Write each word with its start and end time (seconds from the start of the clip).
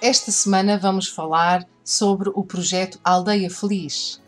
Esta 0.00 0.30
semana 0.30 0.78
vamos 0.78 1.08
falar 1.08 1.66
sobre 1.82 2.30
o 2.32 2.44
projeto 2.44 3.00
Aldeia 3.02 3.50
Feliz. 3.50 4.22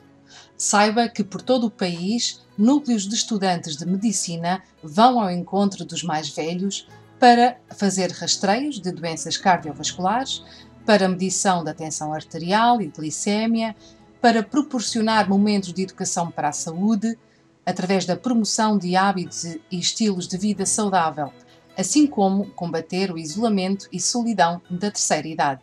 Saiba 0.57 1.09
que 1.09 1.23
por 1.23 1.41
todo 1.41 1.69
o 1.69 1.71
país, 1.71 2.45
núcleos 2.59 3.07
de 3.07 3.15
estudantes 3.15 3.77
de 3.77 3.87
medicina 3.87 4.65
vão 4.83 5.21
ao 5.21 5.31
encontro 5.31 5.85
dos 5.85 6.03
mais 6.03 6.29
velhos 6.29 6.89
para 7.21 7.57
fazer 7.77 8.11
rastreios 8.11 8.81
de 8.81 8.91
doenças 8.91 9.37
cardiovasculares, 9.37 10.43
para 10.85 11.09
medição 11.09 11.63
da 11.63 11.73
tensão 11.73 12.13
arterial 12.13 12.83
e 12.83 12.89
glicémia, 12.89 13.77
para 14.21 14.43
proporcionar 14.43 15.29
momentos 15.29 15.73
de 15.73 15.83
educação 15.83 16.33
para 16.33 16.49
a 16.49 16.53
saúde, 16.53 17.17
através 17.65 18.05
da 18.05 18.17
promoção 18.17 18.77
de 18.77 18.97
hábitos 18.97 19.45
e 19.45 19.61
estilos 19.71 20.27
de 20.27 20.37
vida 20.37 20.67
saudável 20.67 21.33
assim 21.81 22.07
como 22.07 22.47
combater 22.51 23.11
o 23.11 23.19
isolamento 23.19 23.89
e 23.93 24.01
solidão 24.01 24.61
da 24.71 24.91
terceira 24.91 25.27
idade. 25.27 25.63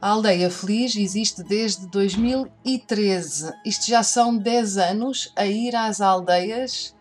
A 0.00 0.10
Aldeia 0.10 0.50
Feliz 0.50 0.96
existe 0.96 1.42
desde 1.42 1.86
2013. 1.88 3.52
Isto 3.64 3.86
já 3.86 4.02
são 4.02 4.36
10 4.36 4.78
anos 4.78 5.32
a 5.34 5.46
ir 5.46 5.74
às 5.74 6.00
aldeias 6.00 6.94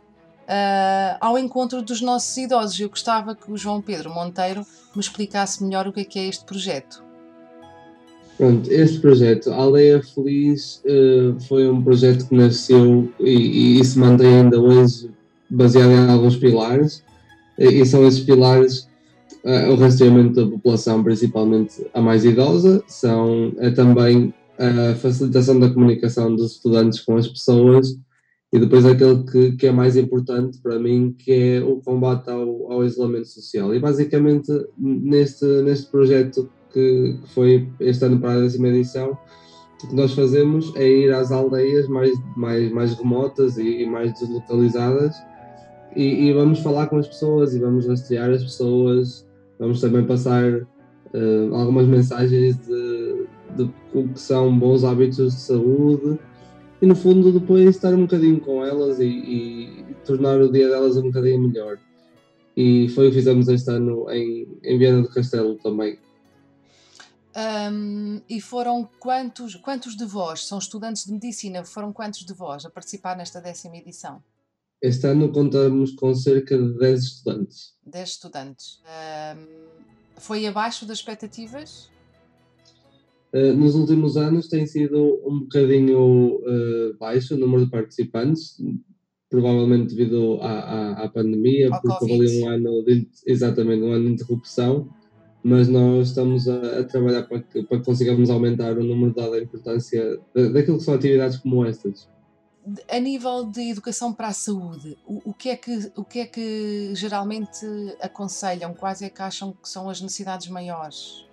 uh, 0.43 1.17
ao 1.19 1.37
encontro 1.37 1.81
dos 1.81 2.01
nossos 2.01 2.35
idosos. 2.37 2.79
Eu 2.79 2.89
gostava 2.89 3.35
que 3.35 3.51
o 3.51 3.57
João 3.57 3.81
Pedro 3.81 4.09
Monteiro 4.09 4.65
me 4.95 5.01
explicasse 5.01 5.63
melhor 5.63 5.87
o 5.87 5.93
que 5.93 6.01
é, 6.01 6.05
que 6.05 6.19
é 6.19 6.27
este 6.27 6.45
projeto. 6.45 7.03
Pronto, 8.37 8.69
este 8.69 8.99
projeto, 8.99 9.51
a 9.51 9.55
Aldeia 9.55 10.01
Feliz, 10.03 10.81
uh, 10.85 11.39
foi 11.47 11.69
um 11.69 11.81
projeto 11.81 12.27
que 12.27 12.35
nasceu 12.35 13.09
e, 13.19 13.79
e 13.79 13.85
se 13.85 13.97
mantém 13.97 14.39
ainda 14.39 14.59
hoje 14.59 15.09
baseado 15.49 15.91
em 15.91 16.09
alguns 16.09 16.35
pilares 16.35 17.04
e 17.57 17.85
são 17.85 18.05
esses 18.05 18.19
pilares 18.19 18.87
uh, 19.43 19.71
o 19.71 19.75
rastreamento 19.75 20.33
da 20.33 20.51
população, 20.51 21.03
principalmente 21.03 21.85
a 21.93 22.01
mais 22.01 22.25
idosa, 22.25 22.83
são 22.87 23.53
é 23.59 23.69
também 23.71 24.33
a 24.57 24.95
facilitação 24.95 25.59
da 25.59 25.69
comunicação 25.69 26.35
dos 26.35 26.53
estudantes 26.53 27.01
com 27.01 27.17
as 27.17 27.27
pessoas 27.27 27.97
e 28.53 28.59
depois 28.59 28.85
aquele 28.85 29.23
que, 29.23 29.51
que 29.57 29.67
é 29.67 29.71
mais 29.71 29.97
importante 29.97 30.59
para 30.59 30.79
mim, 30.79 31.13
que 31.17 31.31
é 31.31 31.61
o 31.61 31.81
combate 31.81 32.29
ao, 32.29 32.71
ao 32.71 32.85
isolamento 32.85 33.27
social. 33.27 33.75
E 33.75 33.79
basicamente 33.79 34.49
neste, 34.77 35.45
neste 35.61 35.91
projeto 35.91 36.49
que, 36.71 37.17
que 37.21 37.33
foi 37.33 37.67
este 37.81 38.05
ano 38.05 38.19
para 38.19 38.33
a 38.33 38.41
décima 38.41 38.69
edição, 38.69 39.17
o 39.83 39.87
que 39.87 39.95
nós 39.95 40.13
fazemos 40.13 40.73
é 40.75 40.87
ir 40.87 41.13
às 41.13 41.31
aldeias 41.31 41.87
mais, 41.87 42.11
mais, 42.37 42.71
mais 42.71 42.93
remotas 42.93 43.57
e, 43.57 43.83
e 43.83 43.85
mais 43.85 44.13
deslocalizadas 44.13 45.15
e, 45.95 46.27
e, 46.27 46.33
vamos 46.33 46.59
falar 46.59 46.87
com 46.87 46.97
as 46.97 47.07
pessoas 47.07 47.53
e 47.53 47.59
vamos 47.59 47.87
rastrear 47.87 48.29
as 48.29 48.43
pessoas, 48.43 49.25
vamos 49.57 49.79
também 49.79 50.05
passar 50.05 50.51
uh, 50.53 51.55
algumas 51.55 51.87
mensagens 51.87 52.57
de, 52.57 53.27
de 53.55 53.71
o 53.93 54.07
que 54.09 54.19
são 54.19 54.57
bons 54.57 54.83
hábitos 54.83 55.35
de 55.35 55.41
saúde 55.41 56.19
e 56.81 56.85
no 56.85 56.95
fundo 56.95 57.31
depois 57.31 57.69
estar 57.69 57.93
um 57.93 58.01
bocadinho 58.01 58.39
com 58.39 58.63
elas 58.63 58.99
e, 58.99 59.05
e, 59.05 59.85
tornar 60.05 60.39
o 60.41 60.51
dia 60.51 60.67
delas 60.67 60.97
um 60.97 61.03
bocadinho 61.03 61.47
melhor. 61.47 61.77
E 62.55 62.87
foi 62.89 63.07
o 63.07 63.09
que 63.09 63.15
fizemos 63.15 63.47
este 63.47 63.69
ano 63.71 64.09
em, 64.09 64.47
em 64.63 64.77
Viana 64.77 65.01
do 65.01 65.09
Castelo 65.09 65.55
também. 65.55 65.97
Um, 67.35 68.21
e 68.29 68.39
foram 68.39 68.87
quantos, 68.97 69.55
quantos 69.55 69.97
de 69.97 70.05
vós, 70.05 70.45
são 70.45 70.57
estudantes 70.57 71.05
de 71.05 71.11
medicina, 71.11 71.65
foram 71.65 71.91
quantos 71.91 72.25
de 72.25 72.33
vós 72.33 72.65
a 72.65 72.69
participar 72.69 73.17
nesta 73.17 73.41
décima 73.41 73.75
edição? 73.75 74.23
Este 74.85 75.07
ano 75.07 75.31
contamos 75.31 75.93
com 75.93 76.13
cerca 76.13 76.55
de 76.55 76.77
10 76.77 77.03
estudantes. 77.03 77.73
10 77.87 78.07
estudantes. 78.07 78.79
Um, 78.85 79.65
foi 80.15 80.45
abaixo 80.45 80.85
das 80.85 80.99
expectativas? 80.99 81.89
Uh, 83.33 83.53
nos 83.55 83.73
últimos 83.73 84.15
anos 84.15 84.47
tem 84.47 84.67
sido 84.67 85.19
um 85.25 85.39
bocadinho 85.39 86.35
uh, 86.35 86.97
baixo 86.99 87.33
o 87.33 87.37
número 87.37 87.65
de 87.65 87.71
participantes, 87.71 88.61
provavelmente 89.27 89.95
devido 89.95 90.37
à, 90.41 90.51
à, 90.51 91.03
à 91.05 91.09
pandemia, 91.09 91.73
Ao 91.73 91.81
porque 91.81 92.03
houve 92.03 92.27
ali 92.27 92.43
um 92.43 92.47
ano 92.47 92.83
de, 92.83 93.09
exatamente 93.25 93.81
um 93.81 93.91
ano 93.91 94.05
de 94.05 94.13
interrupção, 94.13 94.87
mas 95.43 95.67
nós 95.67 96.09
estamos 96.09 96.47
a, 96.47 96.81
a 96.81 96.83
trabalhar 96.83 97.23
para 97.23 97.41
que, 97.41 97.63
para 97.63 97.79
que 97.79 97.85
consigamos 97.85 98.29
aumentar 98.29 98.77
o 98.77 98.83
número 98.83 99.15
dado 99.15 99.33
a 99.33 99.41
importância 99.41 100.19
daquilo 100.35 100.77
que 100.77 100.83
são 100.83 100.93
atividades 100.93 101.37
como 101.37 101.65
estas 101.65 102.07
a 102.89 102.99
nível 102.99 103.45
de 103.45 103.69
educação 103.69 104.13
para 104.13 104.29
a 104.29 104.33
saúde, 104.33 104.97
o, 105.05 105.29
o, 105.29 105.33
que 105.33 105.49
é 105.49 105.55
que, 105.55 105.91
o 105.95 106.03
que 106.03 106.19
é 106.19 106.25
que 106.25 106.91
geralmente 106.95 107.65
aconselham? 108.01 108.73
Quais 108.73 109.01
é 109.01 109.09
que 109.09 109.21
acham 109.21 109.51
que 109.51 109.69
são 109.69 109.89
as 109.89 110.01
necessidades 110.01 110.47
maiores? 110.47 111.25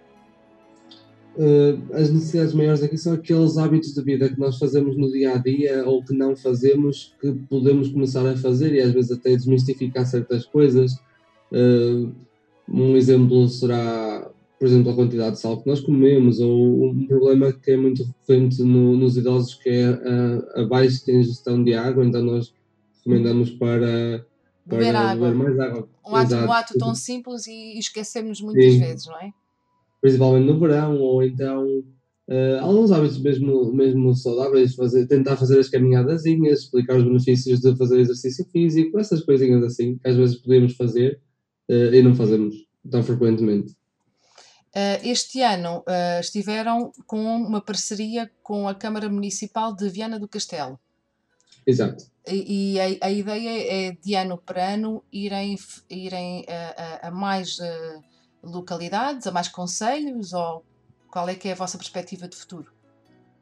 Uh, 1.35 1.95
as 1.95 2.11
necessidades 2.11 2.53
maiores 2.53 2.83
aqui 2.83 2.99
são 2.99 3.15
aqueles 3.15 3.57
hábitos 3.57 3.95
de 3.95 4.03
vida 4.03 4.29
que 4.29 4.39
nós 4.39 4.59
fazemos 4.59 4.97
no 4.99 5.11
dia 5.11 5.35
a 5.35 5.39
dia 5.39 5.83
ou 5.87 6.05
que 6.05 6.13
não 6.13 6.37
fazemos, 6.37 7.15
que 7.19 7.33
podemos 7.49 7.89
começar 7.89 8.27
a 8.27 8.37
fazer 8.37 8.75
e 8.75 8.81
às 8.81 8.93
vezes 8.93 9.13
até 9.13 9.35
desmistificar 9.35 10.05
certas 10.07 10.45
coisas. 10.45 10.93
Uh, 11.51 12.13
um 12.69 12.97
exemplo 12.97 13.49
será 13.49 14.31
por 14.63 14.69
exemplo, 14.69 14.93
a 14.93 14.95
quantidade 14.95 15.35
de 15.35 15.41
sal 15.41 15.61
que 15.61 15.69
nós 15.69 15.81
comemos, 15.81 16.39
ou 16.39 16.91
um 16.91 17.05
problema 17.09 17.53
que 17.53 17.73
é 17.73 17.77
muito 17.77 18.05
recorrente 18.05 18.63
no, 18.63 18.97
nos 18.97 19.17
idosos, 19.17 19.57
que 19.57 19.69
é 19.69 19.87
a, 19.87 20.61
a 20.63 20.65
baixa 20.67 21.11
ingestão 21.11 21.65
de 21.65 21.75
água, 21.75 22.05
então 22.05 22.23
nós 22.23 22.55
recomendamos 22.99 23.51
para, 23.51 24.25
para 24.69 24.79
beber, 24.79 24.95
água. 24.95 25.31
beber 25.31 25.43
mais 25.43 25.59
água. 25.59 25.89
Um 26.07 26.15
ato, 26.15 26.35
um 26.37 26.53
ato 26.53 26.79
tão 26.79 26.95
simples 26.95 27.49
e 27.49 27.77
esquecemos 27.77 28.41
muitas 28.41 28.75
Sim. 28.75 28.79
vezes, 28.79 29.07
não 29.07 29.17
é? 29.17 29.33
Principalmente 30.01 30.47
no 30.47 30.61
verão, 30.61 30.97
ou 30.97 31.25
então 31.25 31.67
uh, 32.29 32.61
alguns 32.61 32.93
hábitos 32.93 33.19
mesmo, 33.19 33.73
mesmo 33.73 34.15
saudáveis, 34.15 34.77
fazer, 34.77 35.09
tentar 35.09 35.37
fazer 35.37 35.59
as 35.59 35.69
caminhadazinhas, 35.69 36.61
explicar 36.61 36.99
os 36.99 37.05
benefícios 37.05 37.59
de 37.59 37.77
fazer 37.77 37.99
exercício 37.99 38.45
físico, 38.53 38.97
essas 38.97 39.25
coisinhas 39.25 39.65
assim, 39.65 39.99
que 39.99 40.09
às 40.09 40.15
vezes 40.15 40.37
podemos 40.37 40.77
fazer 40.77 41.19
uh, 41.69 41.93
e 41.93 42.01
não 42.01 42.15
fazemos 42.15 42.55
tão 42.89 43.03
frequentemente. 43.03 43.75
Uh, 44.75 44.97
este 45.05 45.43
ano 45.43 45.81
uh, 45.81 46.21
estiveram 46.21 46.93
com 47.07 47.23
uma 47.37 47.61
parceria 47.61 48.31
com 48.43 48.67
a 48.67 48.75
Câmara 48.75 49.09
Municipal 49.09 49.75
de 49.77 49.89
Viana 49.91 50.19
do 50.19 50.27
Castelo. 50.27 50.81
Exato. 51.67 52.05
E, 52.27 52.75
e 52.75 52.81
a, 52.81 53.07
a, 53.07 53.11
ideia 53.11 53.91
é 53.91 53.93
de 53.93 54.15
ano 54.15 54.39
para 54.39 54.75
ano 54.75 55.05
irem, 55.13 55.57
irem 55.91 56.47
a, 56.49 57.07
a, 57.07 57.09
a 57.09 57.11
mais 57.11 57.59
localidades, 58.43 59.27
a 59.27 59.31
mais 59.31 59.49
conselhos, 59.49 60.33
ou 60.33 60.65
qual 61.11 61.29
é 61.29 61.35
que 61.35 61.49
é 61.49 61.53
a 61.53 61.57
vossa 61.57 61.77
perspectiva 61.77 62.27
de 62.27 62.37
futuro? 62.37 62.73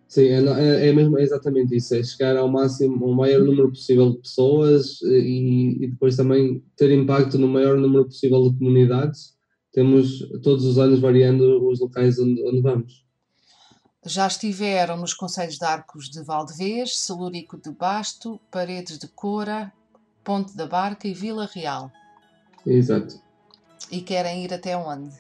Sim, 0.09 0.27
é, 0.27 0.43
é, 0.43 0.89
é, 0.89 0.93
mesmo, 0.93 1.17
é 1.17 1.23
exatamente 1.23 1.77
isso, 1.77 1.95
é 1.95 2.03
chegar 2.03 2.37
ao 2.37 2.49
máximo, 2.49 3.05
ao 3.05 3.15
maior 3.15 3.45
número 3.45 3.69
possível 3.69 4.11
de 4.11 4.19
pessoas 4.19 5.01
e, 5.03 5.79
e 5.81 5.87
depois 5.87 6.17
também 6.17 6.65
ter 6.77 6.91
impacto 6.91 7.39
no 7.39 7.47
maior 7.47 7.77
número 7.77 8.07
possível 8.07 8.51
de 8.51 8.59
comunidades 8.59 9.39
temos 9.72 10.19
todos 10.42 10.64
os 10.64 10.78
anos 10.78 11.00
variando 11.00 11.66
os 11.69 11.81
locais 11.81 12.19
onde, 12.19 12.42
onde 12.42 12.60
vamos. 12.60 13.04
Já 14.05 14.26
estiveram 14.26 14.96
nos 14.96 15.12
Conselhos 15.12 15.58
de 15.58 15.64
Arcos 15.64 16.08
de 16.08 16.22
Valdevez, 16.22 16.99
Celúrico 16.99 17.58
de 17.58 17.70
Basto, 17.70 18.40
Paredes 18.50 18.99
de 18.99 19.06
Cora, 19.08 19.72
Ponte 20.25 20.56
da 20.56 20.67
Barca 20.67 21.06
e 21.06 21.12
Vila 21.12 21.49
Real. 21.52 21.90
Exato. 22.67 23.20
E 23.90 24.00
querem 24.00 24.44
ir 24.44 24.55
até 24.55 24.76
onde? 24.76 25.11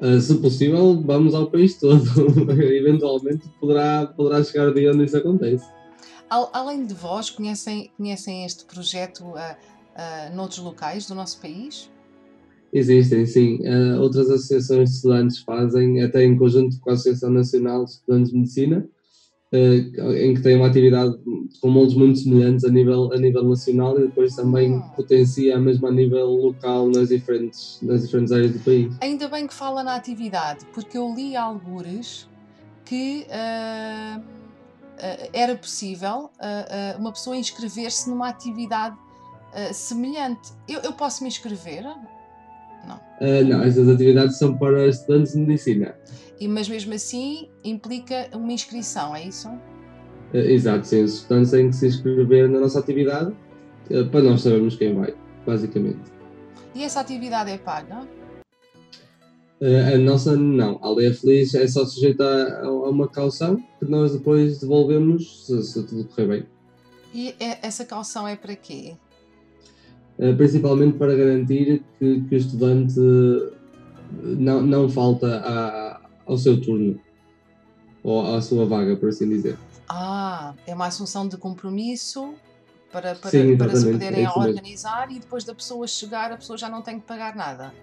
Uh, 0.00 0.20
se 0.20 0.34
possível, 0.36 1.00
vamos 1.02 1.34
ao 1.34 1.50
país 1.50 1.78
todo. 1.78 2.04
Eventualmente 2.52 3.48
poderá, 3.60 4.06
poderá 4.06 4.44
chegar 4.44 4.68
o 4.68 4.74
dia 4.74 4.92
onde 4.92 5.04
isso 5.04 5.16
acontece. 5.16 5.66
Além 6.28 6.84
de 6.84 6.92
vós, 6.92 7.30
conhecem, 7.30 7.90
conhecem 7.96 8.44
este 8.44 8.64
projeto 8.64 9.24
uh, 9.24 9.34
uh, 9.34 10.34
noutros 10.34 10.58
locais 10.58 11.06
do 11.06 11.14
nosso 11.14 11.40
país? 11.40 11.88
Existem, 12.72 13.24
sim. 13.26 13.58
Uh, 13.62 14.00
outras 14.00 14.28
associações 14.28 14.90
de 14.90 14.96
estudantes 14.96 15.38
fazem, 15.38 16.02
até 16.02 16.24
em 16.24 16.36
conjunto 16.36 16.78
com 16.80 16.90
a 16.90 16.92
Associação 16.92 17.30
Nacional 17.30 17.84
de 17.84 17.92
Estudantes 17.92 18.30
de 18.30 18.38
Medicina, 18.38 18.88
em 19.52 20.34
que 20.34 20.42
tem 20.42 20.56
uma 20.56 20.66
atividade 20.66 21.16
com 21.60 21.70
moldes 21.70 21.94
muito 21.94 22.18
semelhantes 22.18 22.64
a 22.64 22.68
nível, 22.68 23.12
a 23.12 23.16
nível 23.16 23.44
nacional 23.44 23.96
e 23.98 24.02
depois 24.02 24.34
também 24.34 24.74
hum. 24.74 24.82
potencia 24.94 25.56
a 25.56 25.60
mesma 25.60 25.88
a 25.88 25.92
nível 25.92 26.26
local 26.26 26.88
nas 26.88 27.08
diferentes, 27.08 27.78
nas 27.80 28.02
diferentes 28.02 28.32
áreas 28.32 28.52
do 28.52 28.58
país. 28.58 28.94
Ainda 29.00 29.28
bem 29.28 29.46
que 29.46 29.54
fala 29.54 29.84
na 29.84 29.94
atividade, 29.94 30.66
porque 30.74 30.98
eu 30.98 31.14
li 31.14 31.36
algures 31.36 32.28
que 32.86 33.26
uh, 33.28 34.20
uh, 34.20 35.30
era 35.32 35.56
possível 35.56 36.30
uh, 36.40 36.98
uma 36.98 37.12
pessoa 37.12 37.36
inscrever-se 37.36 38.08
numa 38.08 38.28
atividade 38.28 38.96
semelhante. 39.72 40.52
Eu, 40.68 40.80
eu, 40.80 40.92
posso 40.92 41.22
me 41.22 41.30
inscrever? 41.30 41.82
Não. 42.86 43.00
não, 43.44 43.62
estas 43.62 43.88
atividades 43.88 44.38
são 44.38 44.56
para 44.56 44.86
estudantes 44.86 45.32
de 45.32 45.38
medicina. 45.40 45.94
E, 46.40 46.46
mas 46.48 46.68
mesmo 46.68 46.92
assim 46.92 47.48
implica 47.64 48.28
uma 48.34 48.52
inscrição, 48.52 49.14
é 49.14 49.24
isso? 49.24 49.48
exato, 50.34 50.86
sim. 50.86 51.02
Os 51.02 51.14
estudantes 51.14 51.50
têm 51.50 51.70
que 51.70 51.76
se 51.76 51.86
inscrever 51.86 52.48
na 52.48 52.60
nossa 52.60 52.78
atividade 52.78 53.34
para 54.10 54.22
nós 54.22 54.42
sabermos 54.42 54.76
quem 54.76 54.94
vai, 54.94 55.14
basicamente. 55.46 56.16
E 56.74 56.84
essa 56.84 57.00
atividade 57.00 57.50
é 57.50 57.58
paga? 57.58 58.06
Uh, 59.60 59.94
a 59.94 59.98
nossa 59.98 60.36
não, 60.36 60.78
a 60.82 60.88
Aldeia 60.88 61.14
Feliz 61.14 61.54
é 61.54 61.66
só 61.66 61.86
sujeita 61.86 62.22
a, 62.24 62.66
a 62.66 62.90
uma 62.90 63.08
caução 63.08 63.56
que 63.78 63.86
nós 63.86 64.12
depois 64.12 64.60
devolvemos 64.60 65.46
se, 65.46 65.62
se 65.62 65.82
tudo 65.86 66.04
correr 66.04 66.26
bem. 66.26 66.46
E 67.14 67.34
é, 67.40 67.66
essa 67.66 67.86
caução 67.86 68.28
é 68.28 68.36
para 68.36 68.54
quê? 68.54 68.94
Uh, 70.18 70.34
principalmente 70.36 70.96
para 70.96 71.14
garantir 71.14 71.82
que, 71.98 72.22
que 72.22 72.34
o 72.34 72.38
estudante 72.38 72.98
não, 74.22 74.62
não 74.62 74.88
falta 74.88 76.00
ao 76.26 76.38
seu 76.38 76.60
turno 76.60 76.98
ou 78.02 78.34
à 78.34 78.40
sua 78.40 78.64
vaga, 78.64 78.96
por 78.96 79.08
assim 79.08 79.28
dizer. 79.28 79.58
Ah, 79.88 80.54
é 80.66 80.74
uma 80.74 80.86
assunção 80.86 81.28
de 81.28 81.36
compromisso 81.36 82.34
para, 82.92 83.14
para, 83.14 83.30
Sim, 83.30 83.56
para 83.56 83.76
se 83.76 83.90
poderem 83.90 84.24
é 84.24 84.30
organizar 84.30 85.06
mesmo. 85.06 85.16
e 85.16 85.20
depois 85.20 85.44
da 85.44 85.54
pessoa 85.54 85.86
chegar, 85.86 86.32
a 86.32 86.36
pessoa 86.36 86.56
já 86.56 86.68
não 86.68 86.82
tem 86.82 86.98
que 86.98 87.06
pagar 87.06 87.34
nada. 87.34 87.74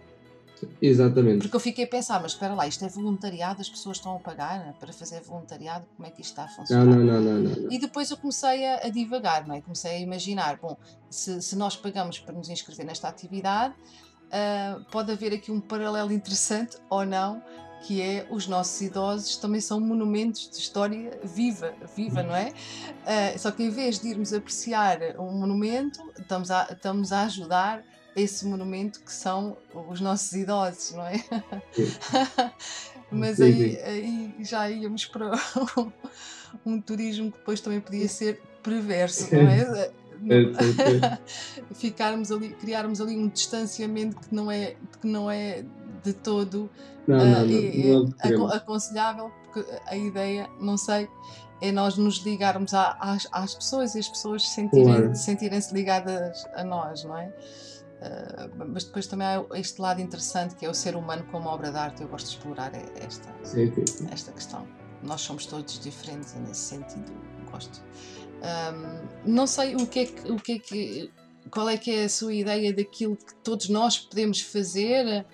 Exatamente. 0.81 1.39
Porque 1.39 1.55
eu 1.55 1.59
fiquei 1.59 1.85
a 1.85 1.87
pensar, 1.87 2.21
mas 2.21 2.33
espera 2.33 2.53
lá, 2.53 2.67
isto 2.67 2.83
é 2.83 2.87
voluntariado, 2.87 3.61
as 3.61 3.69
pessoas 3.69 3.97
estão 3.97 4.15
a 4.15 4.19
pagar 4.19 4.59
né, 4.59 4.73
para 4.79 4.91
fazer 4.93 5.21
voluntariado, 5.21 5.85
como 5.95 6.07
é 6.07 6.11
que 6.11 6.21
isto 6.21 6.31
está 6.31 6.43
a 6.43 6.47
funcionar? 6.47 6.85
Não, 6.85 6.95
não, 6.95 7.21
não, 7.21 7.39
não, 7.39 7.49
não. 7.49 7.71
E 7.71 7.79
depois 7.79 8.09
eu 8.11 8.17
comecei 8.17 8.65
a, 8.65 8.85
a 8.85 8.89
divagar, 8.89 9.47
não 9.47 9.55
é? 9.55 9.61
Comecei 9.61 9.91
a 9.91 9.99
imaginar, 9.99 10.57
bom, 10.57 10.77
se, 11.09 11.41
se 11.41 11.55
nós 11.55 11.75
pagamos 11.75 12.19
para 12.19 12.33
nos 12.33 12.49
inscrever 12.49 12.85
nesta 12.85 13.07
atividade, 13.07 13.73
uh, 13.73 14.83
pode 14.91 15.11
haver 15.11 15.33
aqui 15.33 15.51
um 15.51 15.59
paralelo 15.59 16.11
interessante 16.11 16.77
ou 16.89 17.05
não, 17.05 17.41
que 17.83 18.01
é 18.01 18.25
os 18.29 18.47
nossos 18.47 18.79
idosos 18.81 19.35
também 19.35 19.59
são 19.59 19.79
monumentos 19.79 20.49
de 20.49 20.57
história 20.57 21.19
viva, 21.23 21.73
viva, 21.95 22.23
não 22.23 22.35
é? 22.35 22.49
Uh, 22.49 23.39
só 23.39 23.51
que 23.51 23.63
em 23.63 23.69
vez 23.69 23.99
de 23.99 24.07
irmos 24.09 24.33
apreciar 24.33 24.99
um 25.19 25.31
monumento, 25.31 25.99
estamos 26.17 26.49
a, 26.49 26.67
estamos 26.71 27.11
a 27.11 27.23
ajudar 27.23 27.83
esse 28.15 28.45
monumento 28.45 28.99
que 29.01 29.11
são 29.11 29.57
os 29.89 29.99
nossos 29.99 30.31
idosos, 30.33 30.91
não 30.91 31.05
é? 31.05 31.23
Mas 33.11 33.39
aí, 33.39 33.77
aí, 33.83 34.35
já 34.39 34.69
íamos 34.69 35.05
para 35.05 35.31
um, 35.77 36.73
um, 36.73 36.81
turismo 36.81 37.31
que 37.31 37.37
depois 37.37 37.61
também 37.61 37.79
podia 37.79 38.07
ser 38.07 38.41
perverso, 38.63 39.33
não 39.35 39.41
é? 39.41 39.91
Ficarmos 41.73 42.31
ali, 42.31 42.49
criarmos 42.49 43.01
ali 43.01 43.17
um 43.17 43.27
distanciamento 43.27 44.19
que 44.19 44.33
não 44.33 44.51
é, 44.51 44.75
que 44.99 45.07
não 45.07 45.29
é 45.29 45.63
de 46.03 46.13
todo 46.13 46.69
não, 47.07 47.17
uh, 47.17 47.45
não, 47.45 48.03
não, 48.03 48.37
não 48.37 48.47
aconselhável, 48.47 49.31
porque 49.43 49.69
a 49.85 49.95
ideia, 49.95 50.49
não 50.59 50.77
sei, 50.77 51.09
é 51.61 51.71
nós 51.71 51.97
nos 51.97 52.17
ligarmos 52.17 52.73
às, 52.73 53.27
às 53.31 53.55
pessoas 53.55 53.95
e 53.95 53.99
as 53.99 54.09
pessoas 54.09 54.43
claro. 54.69 55.15
sentirem-se 55.15 55.73
ligadas 55.73 56.45
a 56.55 56.63
nós, 56.63 57.03
não 57.03 57.17
é? 57.17 57.33
Ah, 58.03 58.49
mas 58.67 58.83
depois 58.83 59.07
também 59.07 59.25
há 59.25 59.45
este 59.53 59.81
lado 59.81 60.01
interessante 60.01 60.55
que 60.55 60.65
é 60.65 60.69
o 60.69 60.73
ser 60.73 60.95
humano 60.95 61.25
como 61.31 61.47
obra 61.47 61.71
de 61.71 61.77
arte. 61.77 62.01
Eu 62.01 62.09
gosto 62.09 62.27
de 62.27 62.35
explorar 62.35 62.71
esta, 62.95 63.33
esta 64.11 64.31
questão. 64.31 64.67
Nós 65.01 65.21
somos 65.21 65.45
todos 65.45 65.79
diferentes 65.79 66.33
nesse 66.35 66.61
sentido 66.61 67.11
gosto. 67.53 67.81
Um, 68.41 69.31
não 69.31 69.47
sei 69.47 69.75
o 69.75 69.87
que 69.87 69.99
é 69.99 70.05
que, 70.05 70.31
o 70.31 70.35
que, 70.37 70.51
é 70.53 70.59
que 70.59 71.11
qual 71.49 71.69
é 71.69 71.77
que 71.77 71.91
é 71.91 72.05
a 72.05 72.09
sua 72.09 72.33
ideia 72.33 72.73
daquilo 72.73 73.15
que 73.15 73.35
todos 73.35 73.69
nós 73.69 73.97
podemos 73.97 74.41
fazer 74.41 75.25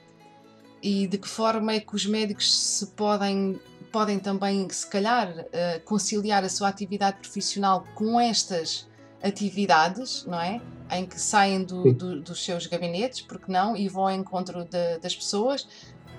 e 0.84 1.08
de 1.08 1.18
que 1.18 1.28
forma 1.28 1.74
é 1.74 1.80
que 1.80 1.96
os 1.96 2.06
médicos 2.06 2.54
se 2.54 2.88
podem 2.88 3.60
podem 3.92 4.20
também 4.20 4.70
se 4.70 4.86
calhar 4.86 5.28
uh, 5.32 5.84
conciliar 5.84 6.44
a 6.44 6.50
sua 6.50 6.68
atividade 6.68 7.18
profissional 7.18 7.84
com 7.96 8.20
estas 8.20 8.88
atividades, 9.24 10.26
não 10.26 10.40
é? 10.40 10.62
Em 10.92 11.06
que 11.06 11.20
saem 11.20 11.64
do, 11.64 11.94
do, 11.94 12.22
dos 12.22 12.44
seus 12.44 12.66
gabinetes, 12.66 13.22
porque 13.22 13.52
não, 13.52 13.76
e 13.76 13.88
vão 13.88 14.04
ao 14.04 14.12
encontro 14.12 14.64
de, 14.66 14.98
das 15.00 15.16
pessoas 15.16 15.68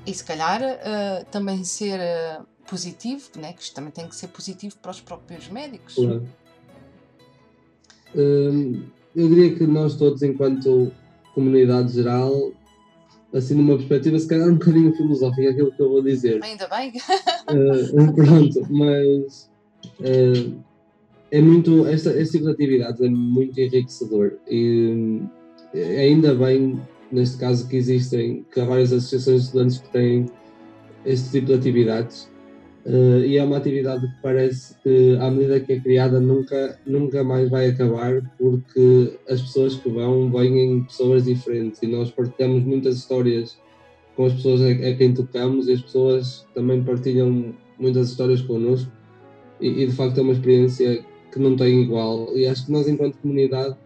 e 0.06 0.14
se 0.14 0.25
calhar 0.25 0.62
uh, 0.62 1.25
também 1.31 1.64
ser 1.64 1.99
uh, 2.00 2.47
positivo, 2.69 3.31
né? 3.37 3.52
que 3.52 3.62
isto 3.62 3.75
também 3.75 3.91
tem 3.91 4.08
que 4.08 4.14
ser 4.14 4.29
positivo 4.29 4.76
para 4.81 4.91
os 4.91 5.00
próprios 5.00 5.49
médicos. 5.49 5.94
Claro. 5.94 6.26
Hum, 8.14 8.85
eu 9.14 9.29
diria 9.29 9.55
que 9.55 9.67
nós 9.67 9.96
todos, 9.96 10.23
enquanto 10.23 10.93
comunidade 11.35 11.93
geral, 11.93 12.53
assim 13.32 13.55
numa 13.55 13.76
perspectiva 13.76 14.19
se 14.19 14.26
calhar 14.26 14.49
um 14.49 14.55
bocadinho 14.55 14.94
filosófica 14.94 15.50
aquilo 15.50 15.73
que 15.73 15.81
eu 15.81 15.88
vou 15.88 16.03
dizer. 16.03 16.43
Ainda 16.43 16.67
bem. 16.69 16.91
uh, 16.91 18.12
pronto, 18.14 18.67
mas 18.73 19.50
uh, 20.00 20.62
é 21.31 21.41
muito, 21.41 21.87
esta, 21.87 22.11
este 22.21 22.38
tipo 22.38 22.47
de 22.47 22.53
atividades 22.53 23.00
é 23.00 23.09
muito 23.09 23.59
enriquecedor 23.59 24.32
e 24.49 25.21
eh, 25.75 26.00
ainda 26.00 26.35
bem, 26.35 26.81
neste 27.11 27.38
caso, 27.38 27.69
que 27.69 27.77
existem, 27.77 28.44
que 28.53 28.61
há 28.61 28.65
várias 28.65 28.93
associações 28.93 29.43
de 29.43 29.47
estudantes 29.47 29.79
que 29.79 29.88
têm 29.91 30.27
este 31.05 31.31
tipo 31.31 31.47
de 31.47 31.55
atividades 31.55 32.29
uh, 32.85 33.25
e 33.25 33.38
é 33.38 33.44
uma 33.44 33.56
atividade 33.56 34.06
que 34.06 34.23
parece 34.23 34.75
que, 34.82 35.17
à 35.21 35.31
medida 35.31 35.61
que 35.61 35.73
é 35.75 35.81
criada, 35.81 36.21
nunca, 36.21 36.79
nunca 36.87 37.23
mais 37.23 37.49
vai 37.49 37.69
acabar 37.69 38.21
porque 38.37 39.19
as 39.29 39.41
pessoas 39.41 39.77
que 39.77 39.88
vão 39.88 40.31
vêm 40.31 40.82
pessoas 40.85 41.25
diferentes 41.25 41.81
e 41.82 41.87
nós 41.87 42.11
partilhamos 42.11 42.65
muitas 42.65 42.97
histórias 42.97 43.56
com 44.17 44.27
as 44.27 44.35
pessoas 44.35 44.61
a, 44.61 44.69
a 44.69 44.94
quem 44.94 45.15
tocamos 45.15 45.69
e 45.69 45.73
as 45.73 45.81
pessoas 45.81 46.47
também 46.55 46.82
partilham 46.82 47.55
muitas 47.79 48.11
histórias 48.11 48.43
connosco 48.43 48.91
e, 49.61 49.85
e 49.85 49.87
de 49.87 49.93
facto 49.93 50.19
é 50.19 50.23
uma 50.23 50.32
experiência 50.32 51.05
que 51.31 51.38
não 51.38 51.56
tem 51.56 51.82
igual. 51.82 52.37
E 52.37 52.47
acho 52.47 52.67
que 52.67 52.73
nós, 52.73 52.88
enquanto 52.88 53.19
comunidade, 53.19 53.77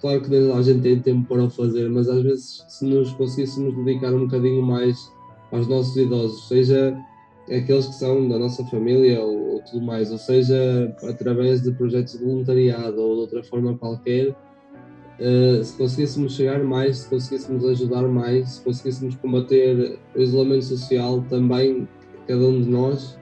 claro 0.00 0.20
que 0.20 0.34
a 0.34 0.62
gente 0.62 0.82
tem 0.82 1.00
tempo 1.00 1.28
para 1.28 1.44
o 1.44 1.50
fazer, 1.50 1.88
mas 1.88 2.08
às 2.08 2.22
vezes, 2.22 2.64
se 2.68 2.84
nos 2.84 3.12
conseguíssemos 3.12 3.74
dedicar 3.84 4.12
um 4.12 4.20
bocadinho 4.20 4.62
mais 4.62 5.12
aos 5.52 5.68
nossos 5.68 5.96
idosos, 5.96 6.48
seja 6.48 6.96
aqueles 7.44 7.86
que 7.86 7.94
são 7.94 8.28
da 8.28 8.38
nossa 8.38 8.64
família 8.66 9.20
ou, 9.20 9.54
ou 9.54 9.62
tudo 9.62 9.84
mais, 9.84 10.10
ou 10.10 10.18
seja, 10.18 10.94
através 11.02 11.62
de 11.62 11.72
projetos 11.72 12.18
de 12.18 12.24
voluntariado 12.24 13.00
ou 13.00 13.14
de 13.14 13.20
outra 13.22 13.44
forma 13.44 13.76
qualquer, 13.76 14.30
uh, 14.30 15.62
se 15.62 15.76
conseguíssemos 15.76 16.34
chegar 16.34 16.62
mais, 16.62 16.98
se 16.98 17.10
conseguíssemos 17.10 17.64
ajudar 17.64 18.08
mais, 18.08 18.48
se 18.50 18.62
conseguíssemos 18.62 19.14
combater 19.16 19.98
o 20.14 20.20
isolamento 20.20 20.64
social 20.64 21.24
também, 21.28 21.86
cada 22.26 22.44
um 22.46 22.62
de 22.62 22.68
nós, 22.68 23.18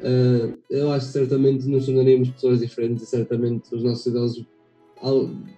Uh, 0.00 0.58
eu 0.70 0.90
acho 0.92 1.06
que 1.06 1.12
certamente 1.12 1.66
nos 1.66 1.86
tornaríamos 1.86 2.30
pessoas 2.30 2.60
diferentes 2.60 3.02
e 3.02 3.06
certamente 3.06 3.74
os 3.74 3.82
nossos 3.82 4.06
idosos, 4.06 4.46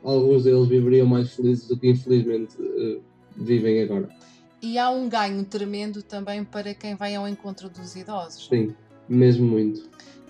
alguns 0.02 0.44
deles 0.44 0.68
viveriam 0.68 1.06
mais 1.06 1.32
felizes 1.32 1.68
do 1.68 1.78
que 1.78 1.90
infelizmente 1.90 2.60
uh, 2.60 3.00
vivem 3.36 3.82
agora. 3.82 4.08
E 4.60 4.78
há 4.78 4.90
um 4.90 5.08
ganho 5.08 5.44
tremendo 5.44 6.02
também 6.02 6.44
para 6.44 6.74
quem 6.74 6.94
vai 6.94 7.14
ao 7.14 7.28
encontro 7.28 7.68
dos 7.68 7.96
idosos. 7.96 8.46
Sim, 8.48 8.74
mesmo 9.08 9.46
muito. 9.46 9.88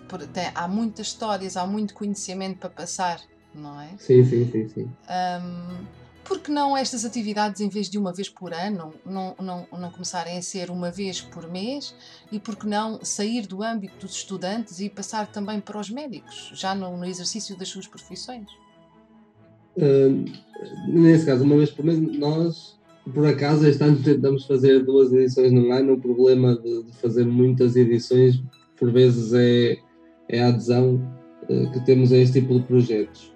Por, 0.08 0.26
tem, 0.26 0.50
há 0.54 0.68
muitas 0.68 1.08
histórias, 1.08 1.56
há 1.56 1.66
muito 1.66 1.94
conhecimento 1.94 2.58
para 2.58 2.70
passar, 2.70 3.20
não 3.54 3.80
é? 3.80 3.90
Sim, 3.98 4.24
sim, 4.24 4.50
sim. 4.50 4.68
sim. 4.68 4.90
Um, 5.08 5.86
por 6.24 6.38
que 6.38 6.50
não 6.50 6.76
estas 6.76 7.04
atividades, 7.04 7.60
em 7.60 7.68
vez 7.68 7.88
de 7.88 7.98
uma 7.98 8.12
vez 8.12 8.28
por 8.28 8.52
ano, 8.52 8.92
não, 9.04 9.34
não, 9.40 9.66
não 9.72 9.90
começarem 9.90 10.38
a 10.38 10.42
ser 10.42 10.70
uma 10.70 10.90
vez 10.90 11.20
por 11.20 11.50
mês? 11.50 11.94
E 12.30 12.38
por 12.38 12.56
que 12.56 12.66
não 12.66 13.00
sair 13.02 13.46
do 13.46 13.62
âmbito 13.62 14.06
dos 14.06 14.16
estudantes 14.16 14.80
e 14.80 14.88
passar 14.88 15.26
também 15.26 15.60
para 15.60 15.78
os 15.78 15.90
médicos, 15.90 16.52
já 16.54 16.74
no, 16.74 16.96
no 16.96 17.04
exercício 17.04 17.56
das 17.56 17.68
suas 17.68 17.86
profissões? 17.86 18.48
Uh, 19.76 20.24
nesse 20.88 21.26
caso, 21.26 21.44
uma 21.44 21.56
vez 21.56 21.70
por 21.70 21.84
mês, 21.84 21.98
nós, 21.98 22.78
por 23.12 23.26
acaso, 23.26 23.66
este 23.66 23.82
ano 23.82 24.02
tentamos 24.02 24.46
fazer 24.46 24.84
duas 24.84 25.12
edições 25.12 25.50
no 25.50 25.72
ano. 25.72 25.94
O 25.94 26.00
problema 26.00 26.56
de, 26.56 26.84
de 26.84 26.92
fazer 26.98 27.24
muitas 27.24 27.74
edições, 27.74 28.42
por 28.76 28.92
vezes, 28.92 29.32
é, 29.32 29.78
é 30.28 30.42
a 30.42 30.48
adesão 30.48 31.00
uh, 31.48 31.72
que 31.72 31.84
temos 31.84 32.12
a 32.12 32.16
este 32.16 32.40
tipo 32.40 32.54
de 32.54 32.66
projetos. 32.66 33.31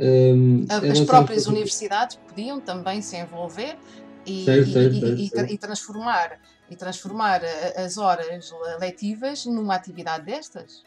Um, 0.00 0.64
As 0.68 1.00
próprias 1.00 1.46
universidades 1.46 2.18
podiam 2.26 2.60
também 2.60 3.02
se 3.02 3.16
envolver 3.16 3.76
e, 4.24 4.44
certo, 4.44 4.72
certo, 4.72 4.94
e, 4.96 5.28
certo, 5.28 5.50
e, 5.50 5.54
e, 5.54 5.58
transformar, 5.58 6.40
e 6.70 6.76
transformar 6.76 7.42
as 7.76 7.98
horas 7.98 8.50
letivas 8.80 9.44
numa 9.44 9.74
atividade 9.74 10.24
destas? 10.24 10.82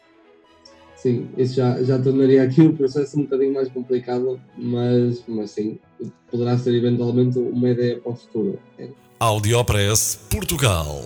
sim, 1.04 1.28
isso 1.36 1.56
já, 1.56 1.82
já 1.82 1.98
tornaria 1.98 2.42
aqui 2.42 2.62
o 2.62 2.72
processo 2.72 3.20
um 3.20 3.24
bocadinho 3.24 3.52
mais 3.52 3.68
complicado, 3.68 4.40
mas, 4.56 5.22
mas 5.28 5.50
sim, 5.50 5.78
poderá 6.30 6.56
ser 6.56 6.74
eventualmente 6.74 7.38
uma 7.38 7.68
ideia 7.68 8.00
para 8.00 8.12
o 8.12 8.16
futuro. 8.16 8.58
Audiopress 9.20 10.18
Portugal. 10.30 11.02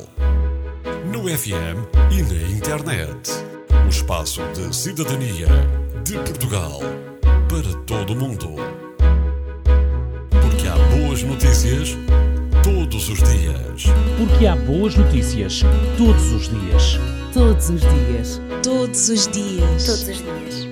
No 1.11 1.25
FM 1.25 1.89
e 2.13 2.23
na 2.23 2.57
internet. 2.57 3.31
O 3.85 3.89
espaço 3.89 4.41
de 4.53 4.75
cidadania 4.75 5.49
de 6.05 6.15
Portugal 6.19 6.81
para 7.63 7.75
todo 7.87 8.13
o 8.13 8.17
mundo. 8.17 8.55
Porque 10.31 10.69
há 10.69 10.77
boas 10.97 11.23
notícias 11.23 11.97
todos 12.63 13.09
os 13.09 13.19
dias. 13.19 13.85
Porque 14.17 14.47
há 14.47 14.55
boas 14.55 14.97
notícias 14.97 15.63
todos 15.97 16.33
os 16.33 16.49
dias. 16.49 17.01
Todos 17.33 17.71
os 17.71 17.81
dias. 17.81 18.41
Todos 18.63 19.09
os 19.09 19.29
dias. 19.29 19.87
Todos 19.87 19.87
os 19.87 19.87
dias. 19.87 19.87
Todos 19.87 20.09
os 20.09 20.19
dias. 20.19 20.68